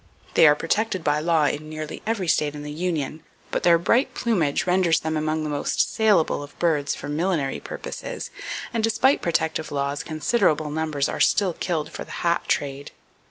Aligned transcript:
They 0.33 0.47
are 0.47 0.55
protected 0.55 1.03
by 1.03 1.19
law 1.19 1.45
in 1.45 1.69
nearly 1.69 2.01
every 2.07 2.27
state 2.27 2.55
in 2.55 2.63
the 2.63 2.71
Union, 2.71 3.21
but 3.51 3.61
their 3.61 3.77
bright 3.77 4.15
plumage 4.15 4.65
renders 4.65 4.99
them 5.01 5.15
among 5.15 5.43
the 5.43 5.49
most 5.51 5.93
salable 5.93 6.41
of 6.41 6.57
birds 6.57 6.95
for 6.95 7.07
millinery 7.07 7.59
purposes, 7.59 8.31
and 8.73 8.83
despite 8.83 9.21
protective 9.21 9.71
laws, 9.71 10.01
considerable 10.01 10.71
numbers 10.71 11.07
are 11.07 11.19
still 11.19 11.53
killed 11.53 11.91
for 11.91 12.03
the 12.03 12.25
hat 12.25 12.47
trade. 12.47 12.89